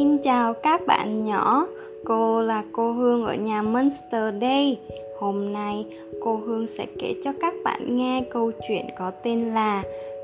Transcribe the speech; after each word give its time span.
Xin 0.00 0.18
chào 0.18 0.54
các 0.54 0.86
bạn 0.86 1.20
nhỏ, 1.26 1.66
cô 2.04 2.42
là 2.42 2.64
cô 2.72 2.92
Hương 2.92 3.24
ở 3.24 3.34
nhà 3.34 3.62
Monster 3.62 4.34
đây. 4.40 4.78
Hôm 5.18 5.52
nay 5.52 5.86
cô 6.20 6.36
Hương 6.36 6.66
sẽ 6.66 6.86
kể 6.98 7.14
cho 7.24 7.32
các 7.40 7.54
bạn 7.64 7.96
nghe 7.96 8.24
câu 8.30 8.50
chuyện 8.68 8.86
có 8.98 9.10
tên 9.10 9.54
là 9.54 9.82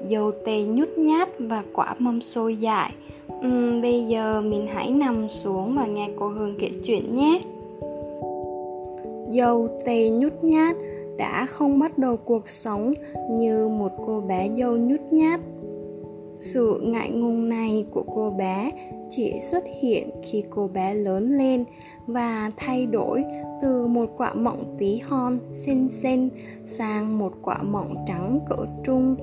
Dầu 0.08 0.32
tê 0.44 0.62
nhút 0.62 0.88
nhát 0.96 1.28
và 1.38 1.62
quả 1.72 1.94
mâm 1.98 2.20
xôi 2.20 2.56
dại. 2.56 2.92
Uhm, 3.46 3.82
bây 3.82 4.06
giờ 4.06 4.40
mình 4.40 4.66
hãy 4.74 4.90
nằm 4.90 5.28
xuống 5.28 5.76
và 5.76 5.86
nghe 5.86 6.08
cô 6.18 6.28
Hương 6.28 6.54
kể 6.58 6.70
chuyện 6.84 7.16
nhé. 7.16 7.40
Dầu 9.30 9.68
tê 9.86 10.10
nhút 10.10 10.32
nhát 10.42 10.76
đã 11.16 11.46
không 11.46 11.78
bắt 11.78 11.98
đầu 11.98 12.16
cuộc 12.16 12.48
sống 12.48 12.92
như 13.30 13.68
một 13.68 13.92
cô 14.06 14.20
bé 14.20 14.48
dâu 14.56 14.76
nhút 14.76 15.00
nhát 15.10 15.40
sự 16.40 16.80
ngại 16.82 17.10
ngùng 17.10 17.48
này 17.48 17.86
của 17.90 18.04
cô 18.14 18.30
bé 18.30 18.72
chỉ 19.10 19.40
xuất 19.40 19.64
hiện 19.80 20.10
khi 20.22 20.44
cô 20.50 20.68
bé 20.68 20.94
lớn 20.94 21.36
lên 21.36 21.64
và 22.06 22.50
thay 22.56 22.86
đổi 22.86 23.24
từ 23.62 23.86
một 23.86 24.06
quả 24.16 24.34
mọng 24.34 24.76
tí 24.78 24.98
hon 24.98 25.38
xinh 25.54 25.88
xinh 25.88 26.28
sang 26.66 27.18
một 27.18 27.32
quả 27.42 27.62
mọng 27.62 27.94
trắng 28.06 28.40
cỡ 28.48 28.64
trung. 28.84 29.16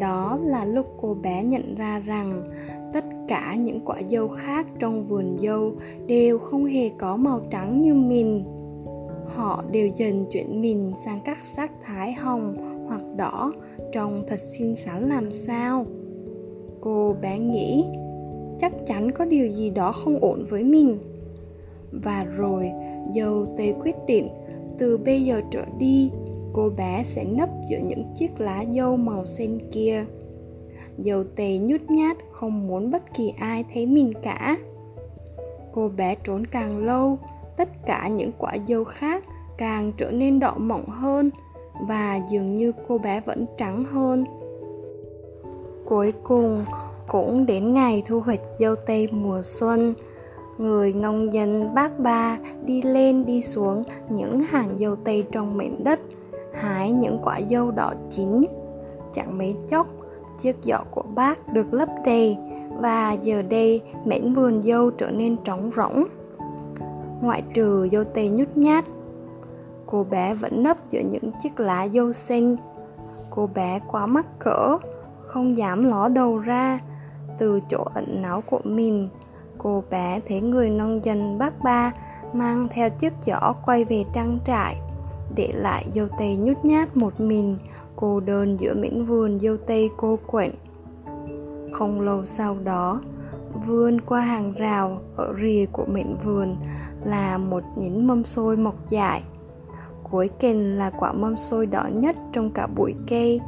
Đó 0.00 0.38
là 0.42 0.64
lúc 0.64 0.86
cô 1.00 1.14
bé 1.14 1.44
nhận 1.44 1.74
ra 1.74 2.02
rằng 2.06 2.44
tất 2.92 3.04
cả 3.28 3.54
những 3.54 3.80
quả 3.84 4.02
dâu 4.06 4.28
khác 4.28 4.66
trong 4.78 5.06
vườn 5.06 5.36
dâu 5.40 5.72
đều 6.06 6.38
không 6.38 6.64
hề 6.64 6.90
có 6.98 7.16
màu 7.16 7.40
trắng 7.50 7.78
như 7.78 7.94
mình. 7.94 8.44
Họ 9.26 9.64
đều 9.70 9.88
dần 9.96 10.26
chuyển 10.32 10.62
mình 10.62 10.92
sang 11.04 11.20
các 11.24 11.38
sắc 11.56 11.72
thái 11.84 12.12
hồng 12.12 12.56
hoặc 12.88 13.00
đỏ, 13.16 13.52
trông 13.92 14.24
thật 14.28 14.40
xinh 14.40 14.76
xắn 14.76 15.08
làm 15.08 15.32
sao. 15.32 15.86
Cô 16.80 17.16
bé 17.20 17.38
nghĩ 17.38 17.84
chắc 18.60 18.72
chắn 18.86 19.10
có 19.10 19.24
điều 19.24 19.46
gì 19.46 19.70
đó 19.70 19.92
không 19.92 20.18
ổn 20.20 20.44
với 20.48 20.64
mình. 20.64 20.98
Và 21.92 22.24
rồi 22.24 22.70
dâu 23.14 23.46
tê 23.58 23.74
quyết 23.82 23.96
định 24.06 24.28
từ 24.78 24.98
bây 24.98 25.24
giờ 25.24 25.40
trở 25.50 25.64
đi 25.78 26.10
cô 26.52 26.70
bé 26.76 27.02
sẽ 27.04 27.24
nấp 27.24 27.48
giữa 27.68 27.78
những 27.78 28.04
chiếc 28.14 28.40
lá 28.40 28.64
dâu 28.70 28.96
màu 28.96 29.26
xanh 29.26 29.58
kia. 29.72 30.04
Dâu 30.98 31.24
tê 31.36 31.58
nhút 31.58 31.80
nhát 31.88 32.16
không 32.30 32.66
muốn 32.66 32.90
bất 32.90 33.14
kỳ 33.14 33.32
ai 33.38 33.64
thấy 33.74 33.86
mình 33.86 34.12
cả. 34.22 34.56
Cô 35.72 35.88
bé 35.88 36.14
trốn 36.24 36.46
càng 36.46 36.78
lâu, 36.78 37.18
tất 37.56 37.68
cả 37.86 38.08
những 38.08 38.30
quả 38.38 38.56
dâu 38.68 38.84
khác 38.84 39.24
càng 39.58 39.92
trở 39.96 40.10
nên 40.10 40.40
đỏ 40.40 40.54
mọng 40.58 40.86
hơn 40.86 41.30
và 41.88 42.20
dường 42.30 42.54
như 42.54 42.72
cô 42.88 42.98
bé 42.98 43.20
vẫn 43.20 43.46
trắng 43.58 43.84
hơn. 43.84 44.24
Cuối 45.88 46.12
cùng 46.22 46.64
cũng 47.08 47.46
đến 47.46 47.74
ngày 47.74 48.02
thu 48.06 48.20
hoạch 48.20 48.40
dâu 48.58 48.74
tây 48.86 49.08
mùa 49.12 49.42
xuân 49.42 49.94
Người 50.58 50.92
nông 50.92 51.32
dân 51.32 51.74
bác 51.74 51.98
ba 51.98 52.38
đi 52.64 52.82
lên 52.82 53.26
đi 53.26 53.40
xuống 53.40 53.82
những 54.08 54.40
hàng 54.40 54.78
dâu 54.78 54.96
tây 54.96 55.24
trong 55.32 55.56
mảnh 55.56 55.84
đất 55.84 56.00
Hái 56.54 56.92
những 56.92 57.18
quả 57.24 57.40
dâu 57.50 57.70
đỏ 57.70 57.92
chín. 58.10 58.44
Chẳng 59.12 59.38
mấy 59.38 59.56
chốc, 59.68 59.86
chiếc 60.38 60.56
giỏ 60.62 60.78
của 60.90 61.02
bác 61.02 61.52
được 61.52 61.74
lấp 61.74 61.88
đầy 62.04 62.36
Và 62.78 63.12
giờ 63.12 63.42
đây 63.42 63.82
mảnh 64.04 64.34
vườn 64.34 64.62
dâu 64.62 64.90
trở 64.90 65.10
nên 65.10 65.36
trống 65.44 65.70
rỗng. 65.76 66.04
Ngoại 67.22 67.42
trừ 67.54 67.88
dâu 67.92 68.04
tây 68.04 68.28
nhút 68.28 68.48
nhát 68.56 68.84
Cô 69.86 70.04
bé 70.04 70.34
vẫn 70.34 70.62
nấp 70.62 70.90
giữa 70.90 71.00
những 71.00 71.30
chiếc 71.42 71.60
lá 71.60 71.88
dâu 71.88 72.12
xanh. 72.12 72.56
Cô 73.30 73.48
bé 73.54 73.80
quá 73.88 74.06
mắc 74.06 74.26
cỡ 74.38 74.76
không 75.28 75.56
dám 75.56 75.84
ló 75.84 76.08
đầu 76.08 76.38
ra. 76.38 76.78
Từ 77.38 77.60
chỗ 77.70 77.84
ẩn 77.94 78.22
náu 78.22 78.40
của 78.40 78.60
mình, 78.64 79.08
cô 79.58 79.84
bé 79.90 80.20
thấy 80.28 80.40
người 80.40 80.70
nông 80.70 81.04
dân 81.04 81.38
bác 81.38 81.62
ba 81.62 81.92
mang 82.32 82.68
theo 82.70 82.90
chiếc 82.90 83.12
giỏ 83.26 83.52
quay 83.66 83.84
về 83.84 84.04
trang 84.12 84.38
trại. 84.46 84.76
Để 85.34 85.50
lại 85.54 85.86
dâu 85.94 86.06
tây 86.18 86.36
nhút 86.36 86.56
nhát 86.64 86.96
một 86.96 87.20
mình, 87.20 87.56
cô 87.96 88.20
đơn 88.20 88.60
giữa 88.60 88.74
mảnh 88.74 89.04
vườn 89.04 89.40
dâu 89.40 89.56
tây 89.56 89.90
cô 89.96 90.18
quạnh. 90.26 90.52
Không 91.72 92.00
lâu 92.00 92.24
sau 92.24 92.56
đó, 92.64 93.00
vươn 93.66 94.00
qua 94.00 94.20
hàng 94.20 94.52
rào 94.52 95.00
ở 95.16 95.34
rìa 95.40 95.64
của 95.72 95.84
mảnh 95.88 96.16
vườn 96.22 96.56
là 97.04 97.38
một 97.38 97.62
nhánh 97.76 98.06
mâm 98.06 98.24
xôi 98.24 98.56
mọc 98.56 98.90
dài 98.90 99.22
cuối 100.10 100.30
kềnh 100.38 100.78
là 100.78 100.90
quả 100.90 101.12
mâm 101.12 101.36
xôi 101.36 101.66
đỏ 101.66 101.88
nhất 101.92 102.16
trong 102.32 102.50
cả 102.50 102.66
bụi 102.66 102.94
cây. 103.06 103.40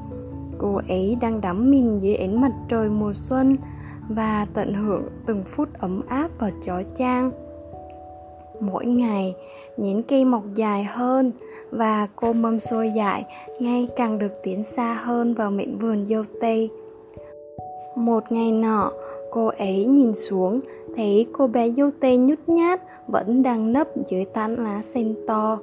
Cô 0.61 0.81
ấy 0.89 1.17
đang 1.21 1.41
đắm 1.41 1.71
mình 1.71 1.99
dưới 2.03 2.15
ánh 2.15 2.41
mặt 2.41 2.53
trời 2.69 2.89
mùa 2.89 3.13
xuân 3.15 3.57
và 4.09 4.47
tận 4.55 4.75
hưởng 4.75 5.03
từng 5.27 5.45
phút 5.45 5.69
ấm 5.79 6.03
áp 6.09 6.29
và 6.39 6.51
chói 6.65 6.85
chang. 6.97 7.31
Mỗi 8.61 8.87
ngày, 8.87 9.35
nhánh 9.77 10.03
cây 10.03 10.25
mọc 10.25 10.43
dài 10.55 10.85
hơn 10.85 11.33
và 11.71 12.09
cô 12.17 12.33
mâm 12.33 12.61
xôi 12.61 12.91
dại 12.97 13.25
ngay 13.61 13.89
càng 13.97 14.19
được 14.19 14.33
tiến 14.43 14.63
xa 14.63 14.95
hơn 14.95 15.35
vào 15.35 15.51
mệnh 15.51 15.79
vườn 15.79 16.07
dâu 16.07 16.25
tây. 16.41 16.71
Một 17.97 18.33
ngày 18.33 18.53
nọ, 18.53 18.93
cô 19.31 19.47
ấy 19.47 19.85
nhìn 19.85 20.15
xuống, 20.15 20.61
thấy 20.97 21.27
cô 21.33 21.47
bé 21.47 21.71
dâu 21.71 21.91
tây 22.01 22.17
nhút 22.17 22.39
nhát 22.47 22.81
vẫn 23.09 23.43
đang 23.43 23.73
nấp 23.73 23.89
dưới 24.11 24.25
tán 24.25 24.65
lá 24.65 24.83
xanh 24.83 25.15
to. 25.27 25.59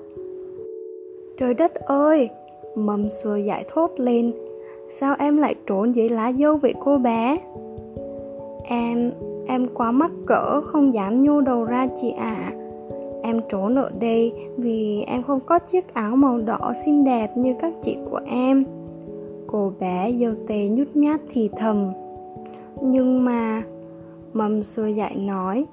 Trời 1.37 1.53
đất 1.53 1.75
ơi! 1.75 2.29
Mâm 2.75 3.09
xôi 3.09 3.43
dại 3.43 3.65
thốt 3.67 3.91
lên, 3.97 4.31
Sao 4.89 5.15
em 5.19 5.37
lại 5.37 5.55
trốn 5.67 5.91
dưới 5.91 6.09
lá 6.09 6.33
dâu 6.33 6.57
vậy 6.57 6.73
cô 6.79 6.97
bé? 6.97 7.37
Em, 8.63 9.11
em 9.47 9.65
quá 9.73 9.91
mắc 9.91 10.11
cỡ 10.25 10.61
không 10.61 10.93
dám 10.93 11.23
nhô 11.23 11.41
đầu 11.41 11.63
ra 11.63 11.87
chị 12.01 12.11
ạ 12.11 12.35
à. 12.47 12.53
Em 13.23 13.41
trốn 13.49 13.75
ở 13.75 13.91
đây 13.99 14.33
vì 14.57 15.03
em 15.07 15.23
không 15.23 15.39
có 15.39 15.59
chiếc 15.59 15.93
áo 15.93 16.15
màu 16.15 16.39
đỏ 16.39 16.73
xinh 16.85 17.03
đẹp 17.03 17.37
như 17.37 17.55
các 17.59 17.73
chị 17.83 17.97
của 18.11 18.19
em 18.25 18.63
Cô 19.47 19.71
bé 19.79 20.11
dâu 20.19 20.33
tê 20.47 20.67
nhút 20.67 20.87
nhát 20.93 21.21
thì 21.29 21.49
thầm 21.57 21.91
Nhưng 22.81 23.25
mà 23.25 23.63
Mầm 24.33 24.63
xôi 24.63 24.93
dạy 24.93 25.15
nói 25.15 25.65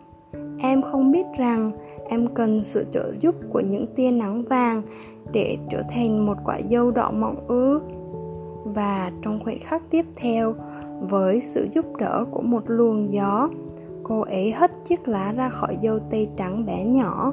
Em 0.58 0.82
không 0.82 1.12
biết 1.12 1.26
rằng 1.38 1.70
em 2.08 2.26
cần 2.34 2.62
sự 2.62 2.84
trợ 2.90 3.12
giúp 3.20 3.34
của 3.52 3.60
những 3.60 3.86
tia 3.86 4.10
nắng 4.10 4.42
vàng 4.42 4.82
để 5.32 5.56
trở 5.70 5.82
thành 5.90 6.26
một 6.26 6.36
quả 6.44 6.60
dâu 6.70 6.90
đỏ 6.90 7.10
mọng 7.10 7.36
ư 7.48 7.80
và 8.74 9.12
trong 9.22 9.40
khoảnh 9.44 9.58
khắc 9.60 9.82
tiếp 9.90 10.06
theo 10.16 10.54
với 11.00 11.40
sự 11.40 11.68
giúp 11.72 11.96
đỡ 11.98 12.24
của 12.30 12.42
một 12.42 12.62
luồng 12.66 13.12
gió. 13.12 13.48
Cô 14.02 14.20
ấy 14.20 14.52
hất 14.52 14.70
chiếc 14.84 15.08
lá 15.08 15.32
ra 15.32 15.48
khỏi 15.48 15.78
dâu 15.82 15.98
tây 16.10 16.28
trắng 16.36 16.66
bé 16.66 16.84
nhỏ 16.84 17.32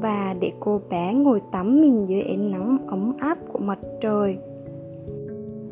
và 0.00 0.34
để 0.40 0.52
cô 0.60 0.80
bé 0.90 1.14
ngồi 1.14 1.40
tắm 1.52 1.80
mình 1.80 2.08
dưới 2.08 2.22
ánh 2.22 2.50
nắng 2.50 2.78
ấm 2.86 3.12
áp 3.18 3.38
của 3.52 3.58
mặt 3.58 3.78
trời. 4.00 4.38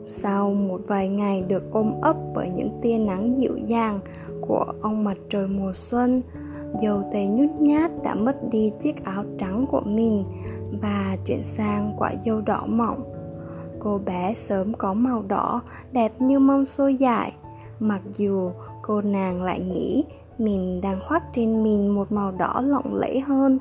Sau 0.08 0.55
một 0.55 0.81
vài 0.87 1.08
ngày 1.08 1.43
được 1.49 1.73
ôm 1.73 1.93
ấp 2.02 2.17
bởi 2.35 2.49
những 2.49 2.70
tia 2.82 2.99
nắng 2.99 3.38
dịu 3.38 3.56
dàng 3.56 4.00
của 4.40 4.64
ông 4.81 5.05
mặt 5.05 5.19
trời 5.31 5.46
mùa 5.46 5.73
xuân 5.75 6.23
dầu 6.81 7.02
tây 7.12 7.26
nhút 7.26 7.50
nhát 7.61 7.90
đã 8.02 8.14
mất 8.14 8.37
đi 8.50 8.73
chiếc 8.81 9.05
áo 9.05 9.25
trắng 9.38 9.67
của 9.70 9.81
mình 9.85 10.25
và 10.82 11.17
chuyển 11.26 11.43
sang 11.43 11.94
quả 11.99 12.14
dâu 12.25 12.40
đỏ 12.40 12.67
mọng 12.67 13.15
cô 13.87 13.99
bé 13.99 14.35
sớm 14.35 14.75
có 14.75 14.94
màu 14.94 15.23
đỏ, 15.29 15.61
đẹp 15.93 16.12
như 16.21 16.38
mâm 16.38 16.65
xôi 16.65 16.94
dại. 16.94 17.33
Mặc 17.81 18.00
dù 18.17 18.50
cô 18.83 19.00
nàng 19.00 19.43
lại 19.43 19.61
nghĩ 19.61 20.05
mình 20.38 20.81
đang 20.81 21.00
khoác 21.00 21.23
trên 21.33 21.62
mình 21.62 21.94
một 21.94 22.12
màu 22.12 22.33
đỏ 22.33 22.62
lộng 22.65 22.94
lẫy 22.94 23.21
hơn. 23.21 23.59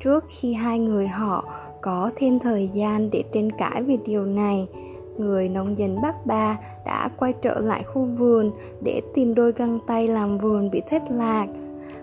Trước 0.00 0.24
khi 0.28 0.54
hai 0.54 0.78
người 0.78 1.08
họ 1.08 1.44
có 1.82 2.10
thêm 2.16 2.38
thời 2.38 2.68
gian 2.68 3.10
để 3.10 3.24
tranh 3.32 3.50
cãi 3.50 3.82
về 3.82 3.96
điều 4.04 4.26
này, 4.26 4.68
người 5.18 5.48
nông 5.48 5.78
dân 5.78 6.02
bác 6.02 6.26
ba 6.26 6.58
đã 6.86 7.08
quay 7.16 7.32
trở 7.32 7.60
lại 7.60 7.82
khu 7.82 8.04
vườn 8.04 8.50
để 8.82 9.02
tìm 9.14 9.34
đôi 9.34 9.52
găng 9.52 9.78
tay 9.86 10.08
làm 10.08 10.38
vườn 10.38 10.70
bị 10.70 10.82
thất 10.90 11.02
lạc. 11.10 11.46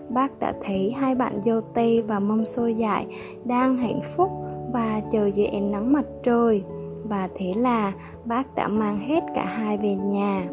Bác 0.08 0.38
đã 0.38 0.52
thấy 0.64 0.90
hai 0.90 1.14
bạn 1.14 1.40
dâu 1.44 1.60
tây 1.60 2.02
và 2.02 2.20
mâm 2.20 2.44
xôi 2.44 2.74
dại 2.74 3.06
đang 3.44 3.76
hạnh 3.76 4.00
phúc 4.16 4.41
và 4.72 5.02
chờ 5.10 5.26
dưới 5.26 5.46
ánh 5.46 5.70
nắng 5.70 5.92
mặt 5.92 6.04
trời. 6.22 6.62
Và 7.04 7.28
thế 7.34 7.52
là 7.56 7.92
bác 8.24 8.54
đã 8.54 8.68
mang 8.68 8.98
hết 8.98 9.20
cả 9.34 9.44
hai 9.44 9.78
về 9.78 9.94
nhà. 9.94 10.46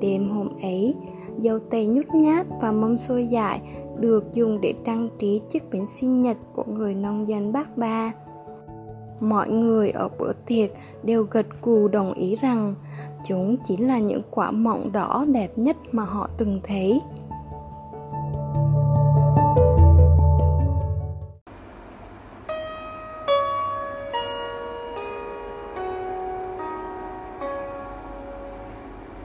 Đêm 0.00 0.30
hôm 0.30 0.48
ấy, 0.62 0.94
dâu 1.38 1.58
tây 1.58 1.86
nhút 1.86 2.06
nhát 2.14 2.46
và 2.62 2.72
mâm 2.72 2.98
xôi 2.98 3.26
dại 3.26 3.60
được 3.98 4.24
dùng 4.32 4.60
để 4.60 4.74
trang 4.84 5.08
trí 5.18 5.40
chiếc 5.50 5.70
bánh 5.72 5.86
sinh 5.86 6.22
nhật 6.22 6.36
của 6.54 6.64
người 6.64 6.94
nông 6.94 7.28
dân 7.28 7.52
bác 7.52 7.76
ba. 7.76 8.12
Mọi 9.20 9.48
người 9.48 9.90
ở 9.90 10.08
bữa 10.18 10.32
tiệc 10.46 10.70
đều 11.02 11.26
gật 11.30 11.46
cù 11.60 11.88
đồng 11.88 12.12
ý 12.14 12.36
rằng 12.36 12.74
chúng 13.24 13.56
chính 13.64 13.86
là 13.86 13.98
những 13.98 14.22
quả 14.30 14.50
mọng 14.50 14.92
đỏ 14.92 15.24
đẹp 15.32 15.58
nhất 15.58 15.76
mà 15.92 16.04
họ 16.04 16.28
từng 16.38 16.60
thấy. 16.62 17.00